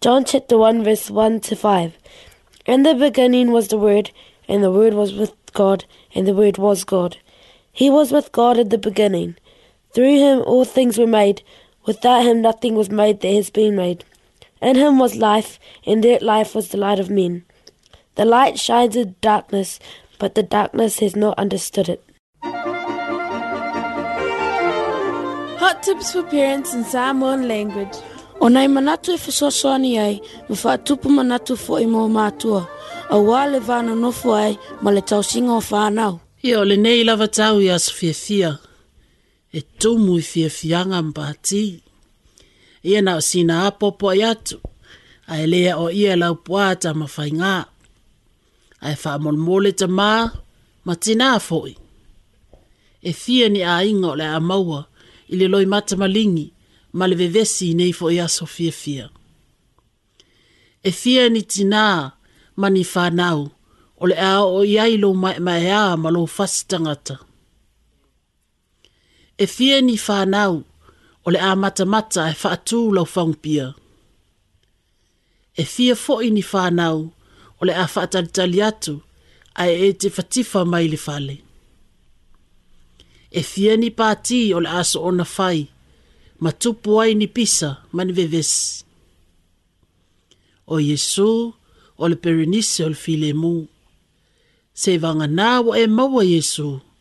[0.00, 1.92] John chapter 1 verse 1 to 5
[2.66, 4.10] In the beginning was the Word,
[4.48, 7.16] and the Word was with God, and the Word was God.
[7.72, 9.36] He was with God at the beginning.
[9.94, 11.44] Through him all things were made.
[11.86, 14.04] Without him nothing was made that has been made.
[14.60, 17.44] In him was life, and that life was the light of men.
[18.16, 19.78] The light shines in darkness,
[20.18, 22.02] but the darkness has not understood it.
[25.62, 27.94] Hot tips for parents in Samoan language.
[28.40, 32.68] Ona manatu e fesoasoani ai, ma tupu manatu foʻi mo matua.
[33.10, 36.18] Auā le vanonofo ai ma le singo o fanau.
[36.42, 38.58] Ia o nei lava tau iā sofiafia
[39.58, 41.80] e tumu i fia fianga mpati.
[42.82, 44.58] Ia na sina apopo i atu,
[45.32, 47.54] a elea o ia lau puata mawhai ngā.
[48.86, 49.12] A e wha
[49.44, 50.10] mole ta mā,
[50.86, 51.72] ma tina fhoi.
[53.02, 54.80] E fia ni a inga o le a maua,
[55.32, 56.46] i le loi mata malingi,
[56.98, 59.06] ma le vevesi nei fo i aso fia fia.
[60.82, 61.84] E fia ni tina,
[62.60, 63.38] ma ni whanau,
[64.02, 67.16] o le a o iailo ma mai a malo fasi tangata
[69.38, 70.54] e fie ni whanau
[71.26, 73.66] o le a matamata e whaatū lau whaungpia.
[75.54, 76.98] E fie foi ni whanau
[77.60, 78.94] o le a whaatalitali atu
[79.62, 81.36] a e te whatifa mai le fale.
[83.30, 85.60] E fie ni pāti o le aso ona whai
[86.42, 88.52] ma tupu ai ni pisa mani veves.
[90.66, 91.30] O Yesu
[92.00, 93.54] o le perenise o le file mu.
[94.80, 96.68] Se vanga nā e maua Yesu.
[96.74, 96.93] Yesu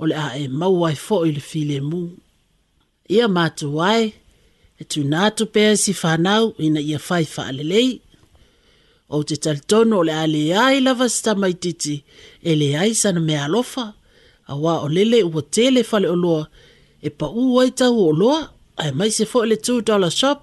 [0.00, 2.00] o le a e mau ai fo i le file mu.
[3.16, 4.04] Ia mātu wai,
[4.80, 7.90] e tu nātu pēr si whanau ina ia fai whaalelei.
[9.14, 11.96] O te taltono o le a le ai lava sta mai titi,
[12.40, 13.86] e le ai sana mea alofa,
[14.50, 16.44] a wā o lele ua tele fale o loa,
[17.06, 18.40] e pa u wai o loa,
[18.82, 20.40] a e mai se fo le 2 dollar shop.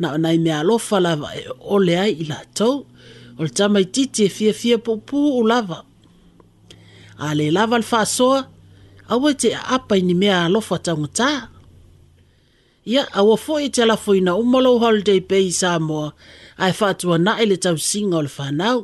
[0.00, 2.74] Na o nai mea alofa lava e o le ai ila tau,
[3.38, 5.78] o le tamai titi e fia fia pupu u lava
[7.18, 8.38] ale lava le faasoa
[9.12, 11.30] aua te aapa i ni mea alofa taugatā
[12.92, 16.08] ia aua foʻi te alafoina ina umolo holiday bay samoa
[16.64, 18.78] ae faatuanaʻi le tausiga o le fanau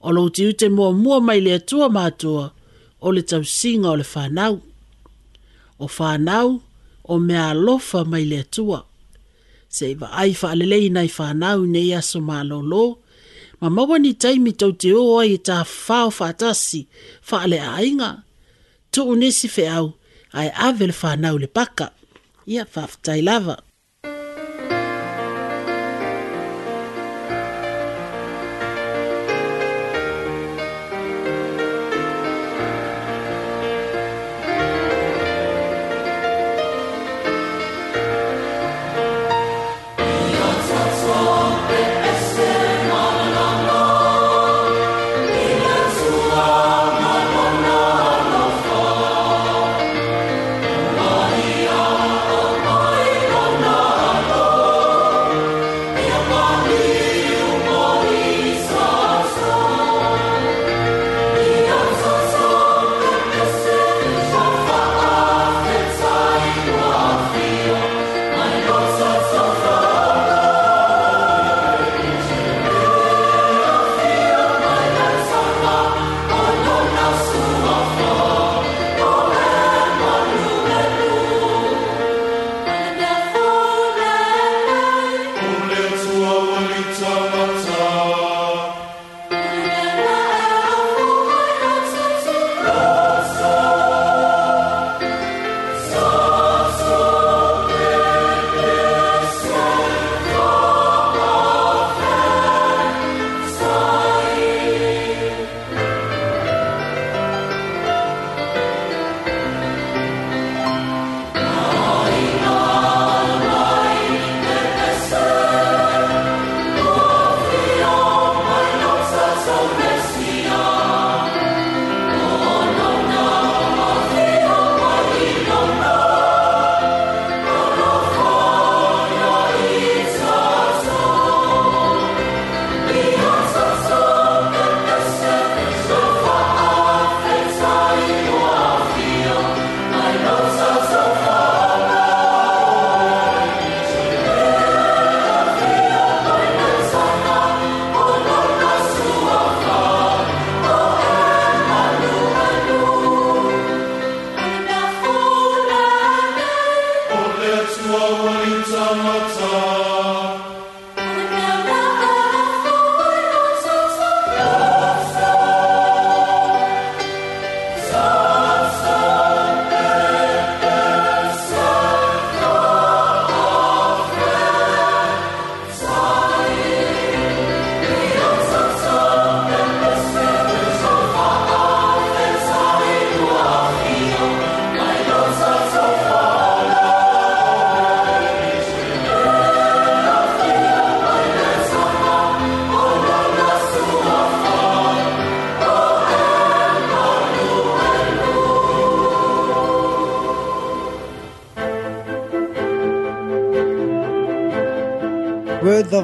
[0.00, 2.44] o lou tiu mua muamua mai le atua matua
[3.04, 4.54] o le tausiga o le fanau
[5.78, 6.48] o fanau
[7.04, 8.78] o mea alofa mai le atua
[9.76, 12.84] seʻi vaai faalelei nai fanau i nei aso malōlō
[13.60, 16.80] ma maua ni taimi tau te o ai ta whao whaatasi,
[17.28, 18.10] wha ale ainga.
[18.92, 19.86] Tu unesi whe au,
[20.38, 21.86] ai avele whanau le paka.
[22.54, 23.56] Ia whaftai lava.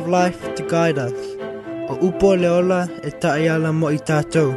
[0.06, 1.12] life to guide us.
[1.88, 4.54] O upo leola e taiala mo i tātou.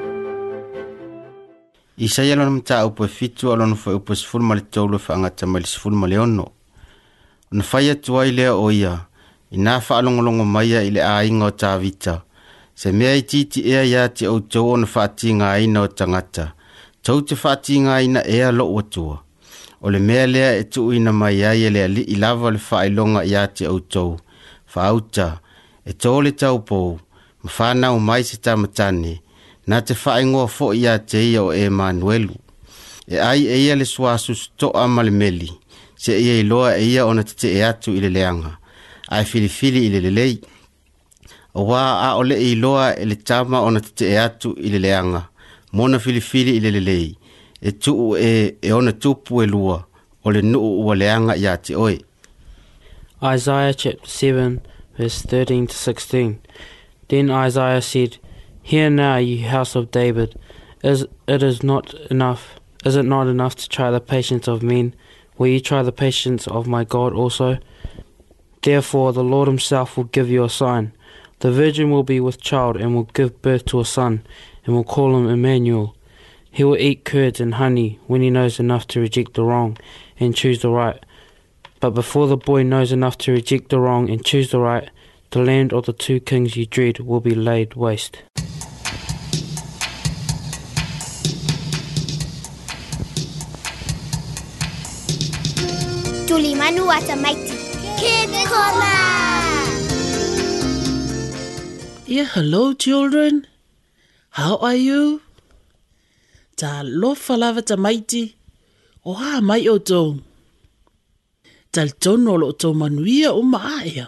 [1.99, 5.17] I sa iala nama taa upo e fitu alonu fai upo sifuru mali tolu fai
[5.17, 6.45] angata mali sifuru mali ono.
[7.51, 8.93] Una fai atua i lea oia,
[9.51, 12.21] i nā whaalongolongo maia i le ainga o tāwita.
[12.75, 16.53] Se mea i titi ea ia te au tau ona whaati ngā aina o tangata.
[17.03, 19.19] Tau te whaati ngā aina ea lo watua.
[19.81, 22.61] O le mea lea e tuu ina mai ia i e lea li ilawa le
[22.69, 24.15] whaailonga ia te au tau
[24.73, 25.27] fauta
[25.85, 26.99] e tole tau po
[27.43, 29.13] ma fana o mai se tamatane
[29.69, 32.25] na te faingo fo ia te ia o Emmanuel
[33.11, 35.49] e ai e ia le suasu to amalmeli
[36.01, 38.51] se ia i loa e ia ona te e atu i le leanga
[39.13, 40.35] ai filifili i le lelei
[41.53, 45.21] wa a ole i loa e le tama ona te e atu i le leanga
[45.75, 47.09] mona filifili i le lelei
[47.61, 49.77] e tu e e ona tupu e lua
[50.25, 51.97] o nuu ua leanga ya te oe
[53.21, 54.61] Isaiah chapter 7,
[54.97, 56.39] verse 13 to 16.
[57.09, 58.17] Then Isaiah said,
[58.63, 60.39] Hear now, ye house of David,
[60.85, 62.55] is it is not enough,
[62.85, 64.95] is it not enough to try the patience of men?
[65.37, 67.57] Will ye try the patience of my God also?
[68.63, 70.93] Therefore the Lord himself will give you a sign.
[71.39, 74.25] The virgin will be with child and will give birth to a son,
[74.63, 75.97] and will call him Emmanuel.
[76.51, 79.77] He will eat curds and honey when he knows enough to reject the wrong
[80.21, 81.03] and choose the right
[81.79, 84.89] but before the boy knows enough to reject the wrong and choose the right,
[85.29, 88.17] the land of the two kings you dread will be laid waste.
[96.27, 97.57] Tuli Manuata Maiti.
[97.97, 98.99] Kid Kola!
[102.05, 103.47] Yeah, hello, children.
[104.31, 105.21] How are you?
[106.57, 108.35] Ta lofa lava ta mighty.
[109.05, 110.21] Oha mai o tōu.
[111.71, 114.05] tal tono lo to manuia o maia.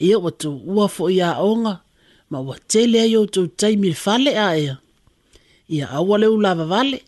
[0.00, 1.80] Ia watu ua ia onga,
[2.30, 3.48] ma ua tele ai o tau
[4.46, 4.76] a ea.
[5.68, 7.00] Ia awa leu lava vale,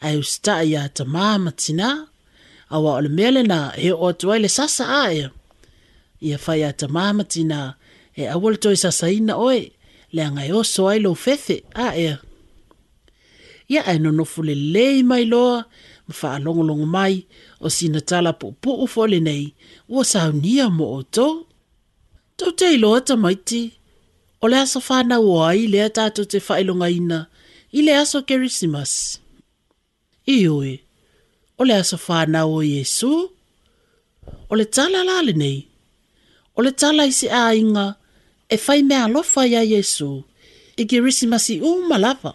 [0.00, 1.88] a eu sta ia ta maa matina,
[2.74, 5.28] a wa ole mele na he o atuai sasa a ea.
[6.26, 7.74] Ia fai ia maa matina,
[8.14, 9.60] e awa le toi sasa ina oe,
[10.14, 12.16] le angai oso ai fefe a ea.
[13.72, 15.24] Ia ai nonofu le lei mai
[16.08, 17.14] ma faalogologo mai
[17.66, 18.32] o sina tala
[18.80, 19.44] o fo lenei
[19.92, 21.28] ua saunia mo oto
[22.36, 23.62] tou te iloa tamaiti
[24.42, 27.18] o le aso fanau o ai lea tatou te faailogaina
[27.78, 28.92] i le aso kerisimas
[30.34, 30.72] i oe
[31.60, 33.12] o le aso fanau o iesu
[34.50, 35.58] o le tala la lenei
[36.56, 37.86] o le tala i se aiga
[38.54, 40.10] e fai mea alofa iā iesu
[40.80, 42.32] i kerisimasi uma lava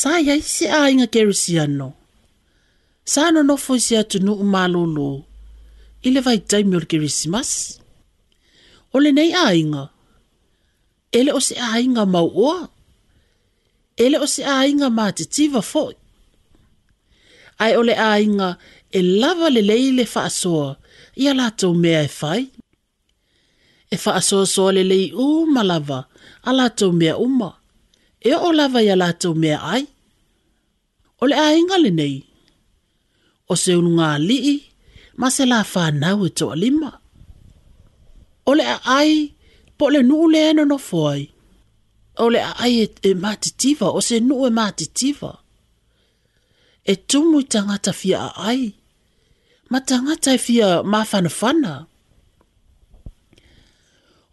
[0.00, 1.88] sa iai se aiga kerisiano
[3.06, 3.42] sa no
[3.78, 5.10] isi atu nuu malolo
[6.04, 7.50] i vai vaitaimi o le kerisimas
[8.94, 9.82] o lenei aiga
[11.08, 12.58] e le o se aiga mauoa
[13.96, 15.94] e le o se aiga matitiva foʻi
[17.64, 18.48] ae o le aiga
[18.92, 20.70] e lava lelei le faasoa
[21.22, 22.42] ia latou mea e fai
[23.90, 25.98] e faasoasoa lelei uma lava
[26.48, 27.50] a latou mea uma
[28.20, 29.84] e o lava ia latou mea ai
[31.20, 32.16] o le aiga lenei
[33.52, 34.54] o se ununga lii
[35.20, 36.90] ma se la whanau e toa lima.
[38.50, 39.12] O le a ai,
[39.78, 41.20] po le nuu le ena no foi.
[42.24, 45.32] O le a ai e, e matitiva, o se nuu e matitiva.
[46.92, 48.62] E tumu i tangata fia a ai,
[49.70, 51.72] ma tangata i e fia ma whanafana.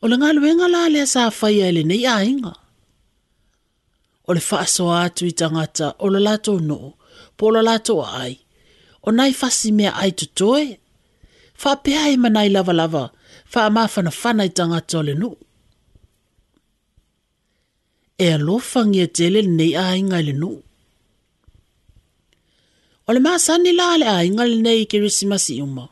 [0.01, 2.53] O le ngā luenga la lea sa whaia ele nei a inga.
[4.30, 6.80] O le whaasoa atu i tangata, o le lato no,
[7.38, 8.34] po le lato ai
[9.08, 10.66] o nai fasi mea ai tu toe.
[11.62, 13.03] Fa pea e manai lava lava,
[13.51, 15.30] fa a mafana fana i tanga tole nu.
[18.26, 18.55] E lo
[19.03, 20.49] e tele nei a inga le nu.
[23.08, 25.26] O le maa sani la le a inga le nei ke risi
[25.68, 25.86] uma.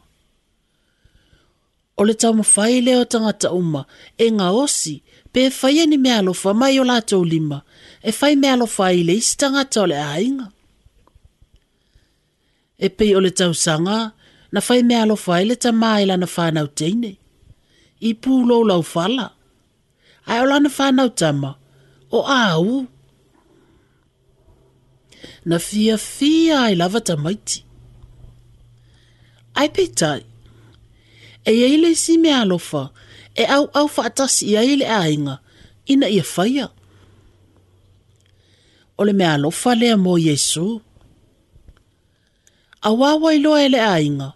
[2.00, 3.82] O le tau mawhai leo tangata uma,
[4.26, 4.94] e nga osi,
[5.34, 7.60] pe e whaia ni mea alofa mai o lato lima,
[8.10, 10.48] e fai mea alofa i le isi tangata o le a inga
[12.78, 13.98] e pei o le tau tausaga
[14.54, 17.12] na fai mea alofa ai le tamā i e lana fanau teine
[18.10, 19.26] i pulou lau fala
[20.32, 21.52] ae o lana fanau tama
[22.12, 22.68] o au
[25.50, 27.58] na fiafia ai lava tamaiti
[29.60, 30.22] ae peitai
[31.50, 32.84] e iai le isi mea alofa
[33.42, 35.36] e auau faatasi i ai le aiga
[35.94, 36.66] ina ia faia
[38.98, 40.68] o le mea alofa lea mo iesu
[42.86, 44.34] a wawa i loa ele ainga,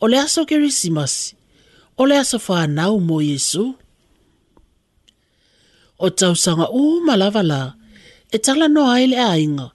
[0.00, 1.36] o le aso kerisimasi,
[2.00, 3.76] o le aso whanau mo Yesu.
[6.00, 7.60] O tau sanga u malava la,
[8.34, 9.66] e tala no aile ainga,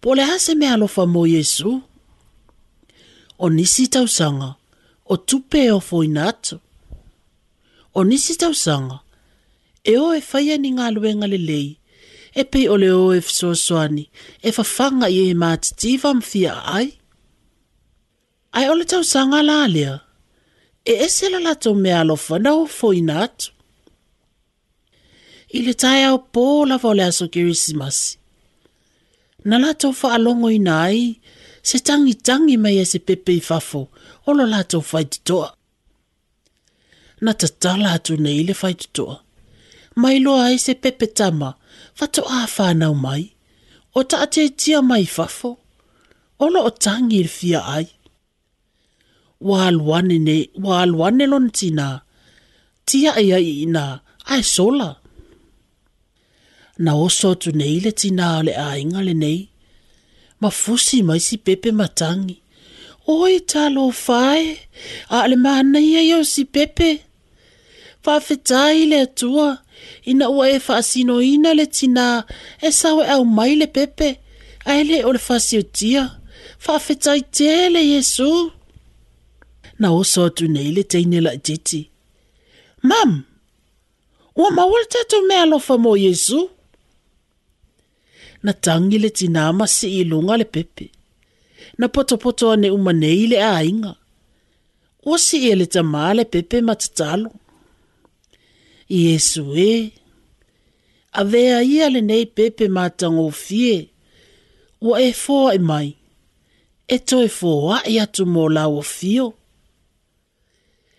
[0.00, 1.82] po le hase me alofa mo Yesu.
[3.36, 4.56] O nisi tau sanga,
[5.04, 6.56] o tupe o foina ato.
[7.92, 8.98] O nisi tau sanga,
[9.84, 11.68] e o e faya ni ngā luenga le lei,
[12.32, 14.06] e pei o le o e fsoswani,
[14.46, 16.94] e fafanga i e mātitiva mfia ai
[18.58, 19.92] ai ole tau sanga la alia.
[20.90, 23.48] E ese la la tau mea alofa na o foina atu.
[25.58, 27.98] Ile tai au pō la vole aso Christmas.
[29.48, 31.02] Na la tau fa alongo ina ai,
[31.68, 33.82] se tangi tangi mai e se pepe i fafo,
[34.28, 35.48] olo la tau fai titoa.
[37.24, 39.16] Na tatala atu na ile fai titoa.
[40.02, 41.50] Mai loa e se pepe tama,
[41.98, 43.24] fato a whanau mai.
[43.94, 45.50] O ta ate tia mai fafo.
[46.44, 47.86] Olo o tangi i ai
[49.48, 51.88] waluane ne waluane lon tina
[52.88, 53.84] tia e ia ina
[54.32, 54.88] ai sola
[56.84, 59.40] na oso tu nei le tina le ainga le nei
[60.40, 62.36] ma fusi mai si pepe matangi
[63.14, 64.42] oi talo fai
[65.16, 66.88] a le mana ia yo si pepe
[68.04, 69.48] fa fetai le tua
[70.10, 72.06] ina ua e fasino ina le tina
[72.66, 74.08] e sawe au mai le pepe
[74.68, 76.02] a ele o le fasio tia
[76.64, 78.30] fa fetai tele yesu
[79.78, 81.32] na oso atu nei le teine la
[82.88, 83.12] Mam,
[84.40, 86.40] ua mawala tatou mea alofa mo Yesu.
[88.44, 90.86] Na tagi le tina masi i luga le pepe.
[91.78, 93.92] Na potopoto ane uma nei le aiga
[95.08, 97.28] Ua si e le tamā le pepe ma matatalo.
[98.98, 99.74] iesu ē
[101.20, 103.76] Avea ia lenei pepe matagofie
[104.86, 105.88] Ua e fōa e mai.
[106.88, 109.26] E toe fōa e atu mo lau o fio.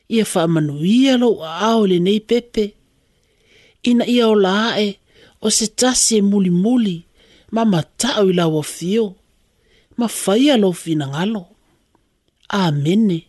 [0.10, 2.64] ia whaamanuia lo a ao le nei pepe.
[3.90, 4.36] Ina ia o
[4.70, 4.88] ae
[5.46, 6.98] o se tasi e muli muli
[7.56, 9.06] ma matau i lawa fio
[10.00, 11.42] ma faia lo fina ngalo.
[12.62, 13.20] Amene.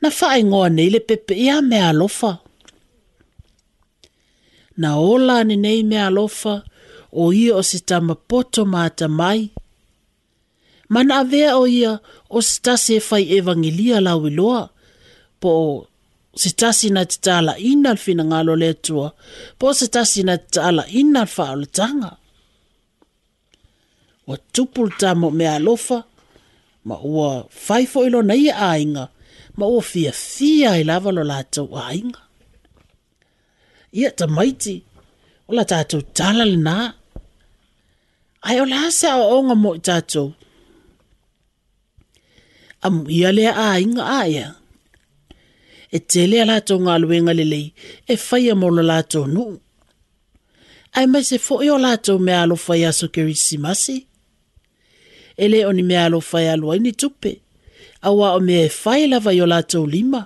[0.00, 2.30] Na fai ngoa nei le pepe ia mea alofa.
[4.80, 6.54] Na ola ni nei me alofa
[7.22, 9.40] o ia o se tamapoto maata mai.
[9.44, 9.61] Na
[10.92, 11.92] mana avea o ia
[12.30, 14.62] o se tasi e fai evangelia lau iloa
[15.40, 15.88] po o
[16.94, 18.68] na te tala ina al fina ngalo le
[19.58, 19.86] po se
[20.26, 22.10] na te tala ina al faa le tanga
[24.28, 25.98] wa tupul tamo me alofa
[26.88, 27.28] ma ua
[27.66, 29.04] faifo ilo na ia ainga
[29.58, 31.36] ma ua fia fia ilava lo la
[31.92, 32.20] ainga
[34.00, 34.28] ia tamaiti
[34.76, 34.76] maiti.
[35.50, 36.76] Ola tatou tala le nā
[38.48, 38.80] ai o la
[39.20, 40.28] o onga mo i tatou
[42.82, 44.48] amu ia lea a inga a ea.
[45.90, 47.68] E tele a lato ngā luenga lelei,
[48.08, 49.44] e fai a mola lato nu.
[50.96, 53.96] Ai mai se fo o lato me alo fai aso keri si masi.
[55.42, 57.32] Ele o ni mea alo fai e alo aini tupe,
[58.08, 60.22] awa o me e fai lava i o lato lima.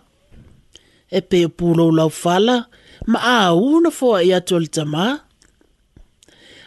[1.11, 2.57] E pe o pulo lau fala,
[3.11, 5.07] ma a una fo a ia tol tama.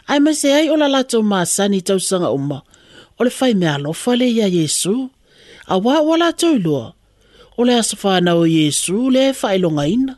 [0.09, 1.79] Ai mai se ai o la lato maa sani
[2.09, 2.59] sanga uma,
[3.17, 4.57] o le fai mea alo le ia Yesu.
[4.57, 5.09] Yesu
[5.69, 6.85] a wā wala tau lua,
[7.57, 10.15] o le asa whānau Yesu le whailonga ina.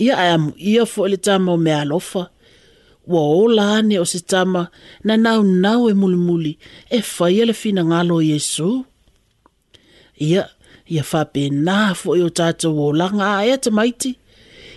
[0.00, 2.24] Ia ai amu ia fo le tama o mea lofa,
[3.08, 4.66] wā o ane o se tama
[5.04, 6.56] na nau nau e mulimuli
[6.90, 8.84] e whaia le fina ngalo Yesu.
[10.18, 10.48] Ia,
[10.88, 14.16] ia whape nā fo i o tātou o langa a ea te maiti,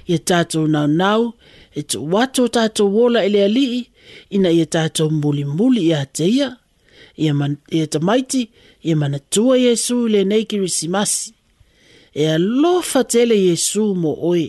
[0.08, 1.32] ia tātou nau nau,
[1.74, 3.88] e tu watu tātou la ele alii,
[4.38, 6.52] ina ia tata mulimuli ia teia,
[7.16, 8.00] ia, man, ia te
[8.84, 11.34] ia manatua iesu i lenei kirisimasi
[12.22, 14.46] e alofa tele iesu mo oi,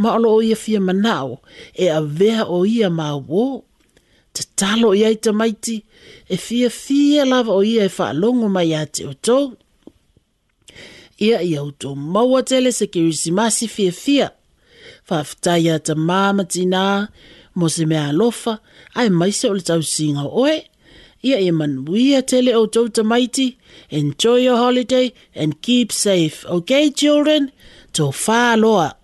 [0.00, 1.30] ma o loo ia fia manao
[1.82, 3.44] e a avea o ia mauō
[4.58, 5.76] talo iai tamaiti
[6.28, 9.44] e fia fia lava o ia e faalogo mai iā te outou
[11.26, 14.26] ia ia outou maua tele se kirisimasi fiafia
[15.08, 16.84] faafetai iā tamā ma tinā
[17.58, 18.54] mo se mea alofa
[18.94, 20.56] ai maise o le tausiga o oe
[21.22, 23.56] ia e manuia tele o tau tamaiti.
[23.90, 27.50] Enjoy your holiday and keep safe, okay children?
[27.92, 28.94] Tō whāloa!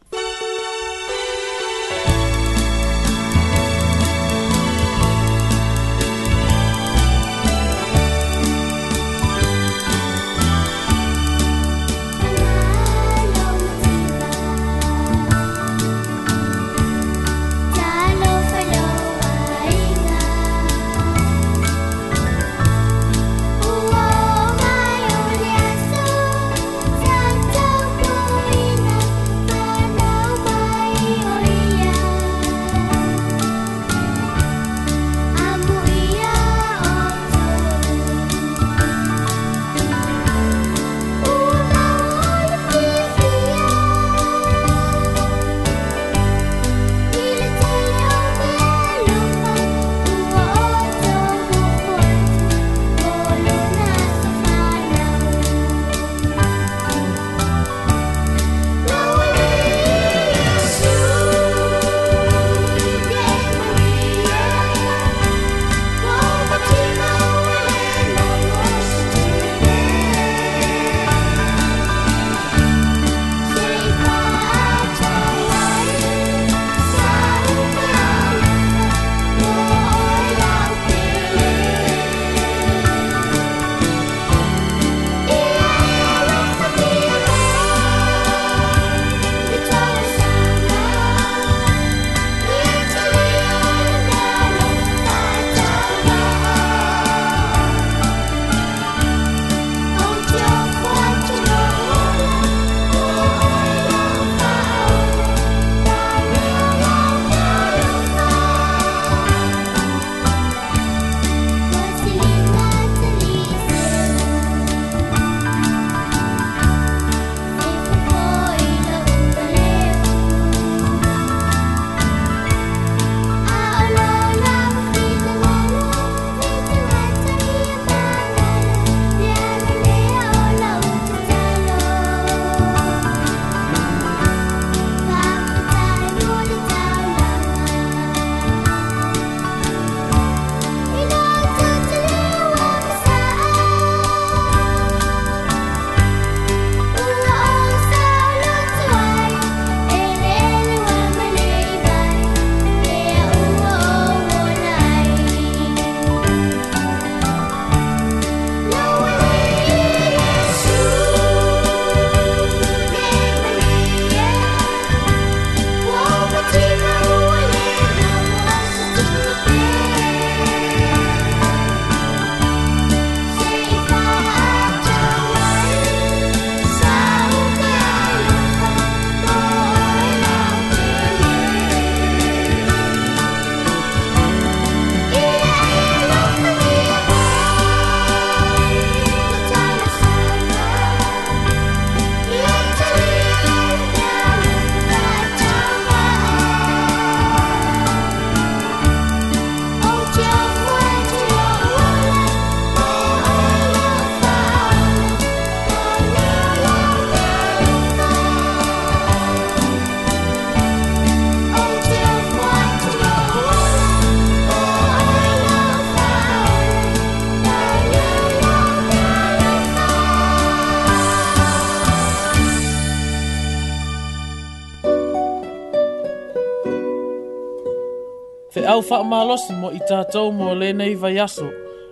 [228.75, 231.47] au malos mo itato mō lēnei vayaso.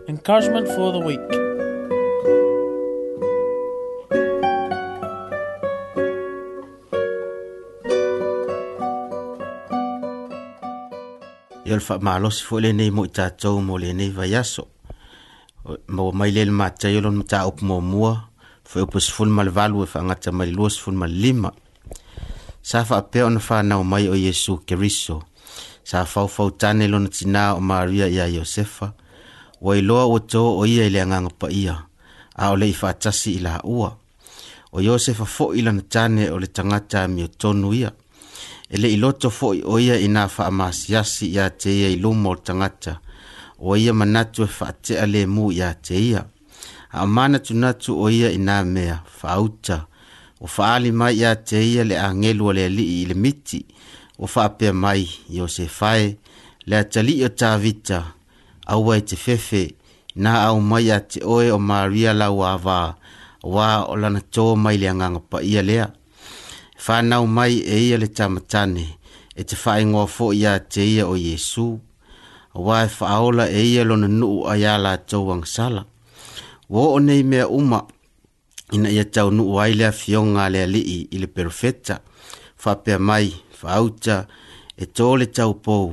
[0.08, 1.20] Encouragement for the week.
[11.64, 14.66] ia malos faamalosi foʻi mo itato mo lenei vayaso.
[15.88, 16.68] Mo ua mai lea le mo
[17.80, 19.92] mua lona upus muamua malvalu sefulu ma le valu malima.
[19.92, 20.52] faagata mai le
[23.22, 25.22] lua fanau mai o iesu keriso
[25.84, 28.92] sa faufau tane lona tinā o maria iā iosefa
[29.62, 31.74] ua iloa ua tō o ia i le agaga paia
[32.38, 33.88] a o leʻi faatasi i laʻua
[34.72, 37.90] o iosefa foʻi lana tane o le tagata miotonu ia
[38.70, 42.42] e leʻi loto foʻi o ia inā faamasiasi iā te ia i luma o le
[42.46, 43.00] tagata
[43.58, 46.22] ua ia manatu e faateʻa lēmū iā te ia
[46.92, 49.86] a o manatunatu o ia inā mea faauta
[50.42, 53.66] ua faaali mai iā te ia le agelu o le alii i le miti
[54.22, 55.02] o faapea mai
[55.34, 56.14] i o se fae
[56.66, 57.98] le a tali o tavita
[58.72, 59.62] aua i te fefe
[60.22, 62.78] na au mai a te oe o maria lau avā
[63.52, 65.86] uā o lana tō mai le agaga paia lea
[66.84, 68.84] fanau mai e ia le tamatane
[69.34, 71.66] e te faaigoa foʻi iā te ia o iesu
[72.62, 75.82] uā e faaola e ia lona nuu a iā latou agasala
[76.72, 77.80] ua oo nei mea uma
[78.76, 81.96] ina ia taunuu ai le afioga a le alii i le perofeta
[82.62, 83.28] faapea mai
[83.62, 84.16] fauta
[84.76, 85.84] e tole tau pou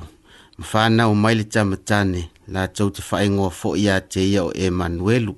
[0.59, 2.22] mfana o maile tamatane
[2.53, 5.34] la tau te faingo fo ia te ia o Emanuelu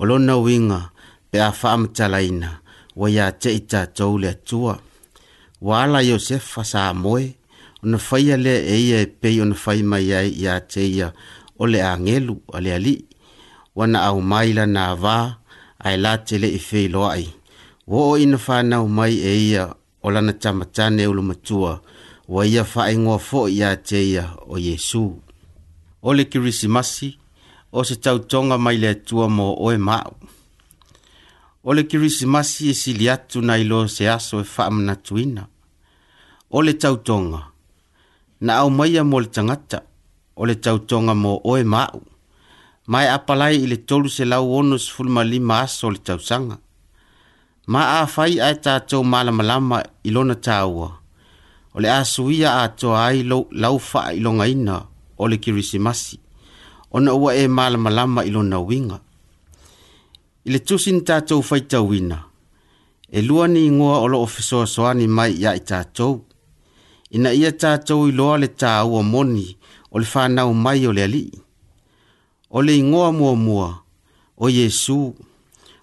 [0.00, 0.78] o lona winga
[1.30, 2.50] pe a faamatalaina
[2.98, 4.74] ua ia te i tatou le atua
[5.66, 7.24] ua ala iosefa sa moe
[7.84, 11.08] ona faia lea e ia e pei ona fai mai ai iā te ia
[11.60, 13.00] o le agelu a le alii
[13.76, 15.14] ua na au mai lana avā
[15.86, 17.26] ae la te leʻi feiloaʻi
[17.90, 19.64] ua oo ina fanau mai e ia
[20.02, 21.72] o lana tamatane ulu matua
[22.32, 25.02] wa ia faaigoa foʻi iā te ia o iesu
[26.06, 27.08] o le kirisimasi
[27.76, 30.12] o se tautoga mai le atua mo oe maʻu
[31.68, 35.42] o le kirisimasi e sili atu na i loa se aso e faamanatuina
[36.50, 37.40] o le tautoga
[38.44, 39.78] na aumaia mo le tagata
[40.40, 42.00] o le tautoga mo oe maʻu
[42.90, 46.56] ma e apalai i le 3 se lau 65 aso o le tausaga
[47.66, 50.88] ma a fai ai tātou malamalama i lona tāua,
[51.74, 54.80] o le asuia a toa ai laufa i longa ina
[55.18, 56.18] o le kirisimasi,
[56.90, 58.98] o na ua e malamalama i lona winga.
[60.44, 62.24] I le tusin tātou fai tauina,
[63.08, 66.18] e lua ni ingoa o lo ofisoa soani mai ia i tātou,
[67.14, 69.52] ina ia tātou i loa le tāua moni
[69.92, 71.38] o le whanau mai o le alii.
[72.52, 73.68] O le ingoa mua mua,
[74.36, 75.14] o Yesu,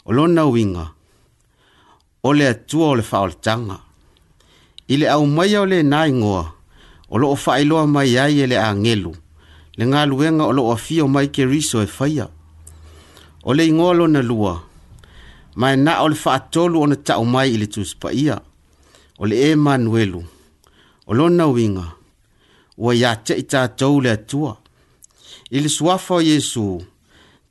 [0.05, 0.85] o lona winga, winga,
[2.23, 3.77] o le atua o le faaoletaga
[4.91, 6.43] i le aumaia o lenā igoa
[7.09, 9.11] o loo faailoa mai ai e le agelu
[9.77, 12.27] le galuega o loo afia o mai keriso e faia
[13.43, 14.55] o le igoa lona lua
[15.55, 18.35] ma e na o le faatolu ona taʻu mai i le tusipaia
[19.21, 20.19] o le emanuelu
[21.09, 21.85] o lona uiga
[22.81, 24.53] ua iā teʻi tatou le atua
[25.55, 26.83] i le suafa o iesu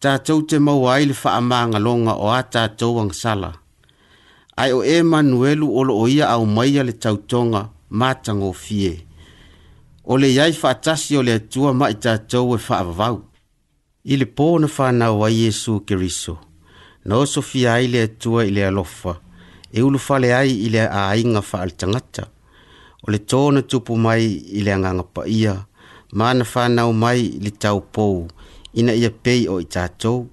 [0.01, 3.53] tatou te maua ai le faamagaloga o a tatou agasala
[4.59, 7.63] ai o e manuelu o lo oia au maia le tautonga
[8.01, 9.07] matango fie.
[10.11, 13.17] O le iai whaatasi o le atua mai tatou e whaavavau.
[14.13, 16.35] I le pōna whanau a Iesu Keriso,
[17.05, 19.15] na oso fia ai le atua i le alofa,
[19.77, 22.25] e ulu fale ai i le ainga whaal tangata.
[23.05, 24.25] O le tōna tupu mai
[24.59, 25.55] i le anganga pa ia,
[26.19, 28.25] mana whanau mai i le tau pou,
[28.81, 30.25] ina ia pei o i tatou,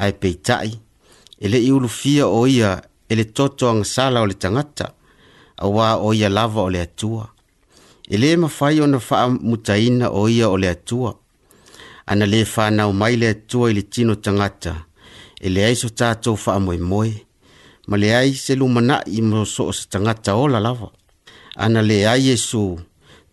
[0.00, 0.70] ai pei tai,
[1.38, 2.72] e le i ulu fia o ia
[3.14, 4.86] e le toto agasala o le tagata
[5.64, 7.24] auā o ia lava o le atua
[8.14, 11.10] e lē mafai ona faamutaina o ia o le atua
[12.10, 14.72] ana lē fanau mai le atua i le tino tagata
[15.46, 17.12] e leai so tatou faamoemoe
[17.88, 20.88] ma leai se lumanaʻi mo so o se tagata ola lava
[21.64, 22.62] ana leai iesu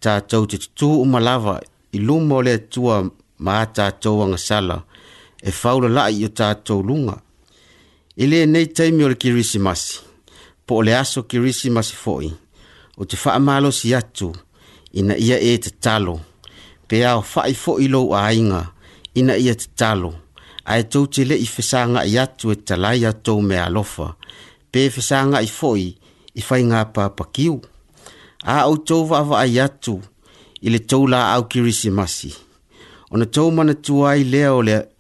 [0.04, 1.56] tatou te tutū uma lava
[1.98, 2.96] i luma o le atua
[3.44, 4.78] ma a tatou agasala
[5.50, 7.16] e faulalaʻi o tatou luga
[8.20, 10.02] i lē nei taimi o le kirisimasi
[10.68, 12.32] po o le aso kirisimasi foi.
[12.98, 14.28] o te faamalosi atu
[15.00, 16.20] ina ia e tatalo
[16.88, 18.62] pe a o foi foʻi lou aiga
[19.20, 20.12] ina ia tatalo
[20.72, 24.08] ae tou te leʻi fesagaʻi atu e talai atou me alofa
[24.72, 25.88] pe fesagaʻi foʻi
[26.40, 27.56] i faigā papakiu
[28.54, 29.94] a outou vaavaai atu
[30.66, 32.32] i le tou laau kirisimasi
[33.14, 34.50] ona tou manatua ai lea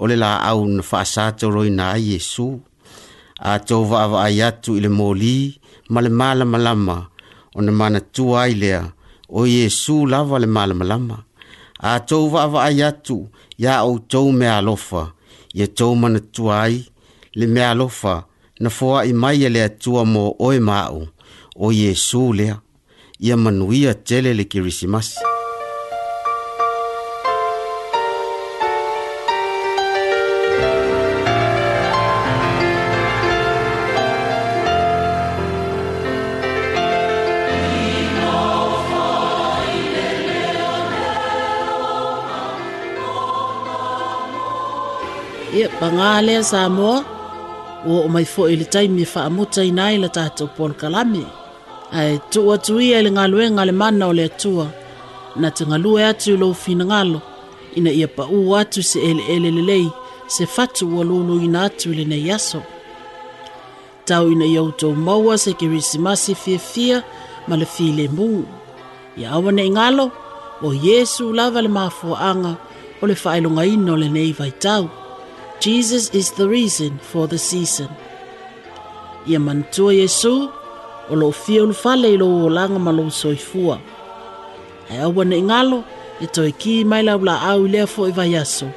[0.01, 2.47] o le laau na faasatauroina ai iesu
[3.49, 5.35] a tou vaavaai atu i le molī
[5.93, 6.97] ma le malamalama
[7.57, 8.81] ona manatua ai lea
[9.39, 11.17] o iesu lava le malamalama
[11.89, 13.17] a tou vaavaai atu
[13.63, 15.03] iā outou mea alofa
[15.57, 16.75] ia tou manatua ai
[17.39, 18.13] le mea alofa
[18.61, 20.77] na foaʻi mai e le atua mo oe ma
[21.65, 22.55] o iesu lea
[23.25, 25.21] ia manuia tele le kirisimasi
[45.79, 46.93] bangale le sa mo
[47.85, 51.23] o mai fo ile tai fa e mo tai nai la ta to pon kalami
[51.99, 54.65] ai tu o tu ile nga lue nga le mana o le tua
[55.41, 57.19] na te nga lue atu lo fin nga lo
[57.77, 59.85] ina ia pa u atu se ele ele le lei
[60.33, 62.61] se fatu o lo lo ina atu le nei aso
[64.07, 66.97] tau ina ia uto maua se ke risimasi fia fia
[67.47, 68.29] ma le fi le mu
[69.19, 70.05] ia awa nei nga lo
[70.65, 72.51] o Yesu lava le mafuanga
[73.01, 74.83] o le whaelonga ino le nei vai tau.
[75.61, 77.89] Jesus is the reason for the season.
[79.29, 80.49] Ia mantua Yesu
[81.09, 83.79] o lo fia ulufale i lo olanga ma lo soifua.
[84.89, 85.83] Hai aua ne ngalo
[86.21, 88.67] e toi ki mai lau la au lea fo i vai aso.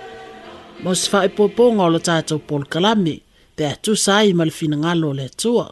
[0.83, 3.15] Mo se fai poponga o lo tātou pol kalame
[3.57, 5.67] pe atu sai ma fina ngalo le tua.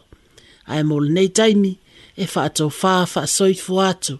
[0.71, 1.73] Ai mo le nei taimi
[2.21, 4.15] e fa atou fā fa soifua atu,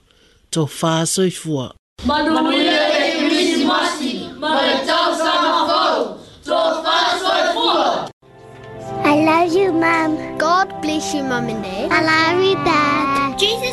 [0.53, 1.71] tō fā soifua.
[2.09, 5.02] Manuia e krismasi, maratau
[9.13, 10.37] I love you, Mom.
[10.39, 11.91] God bless you, Mom and Dad.
[11.91, 13.37] I love you, Dad.
[13.37, 13.69] Jesus